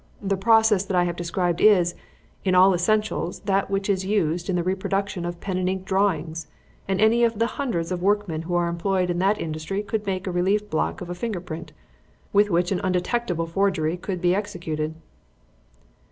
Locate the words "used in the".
4.03-4.63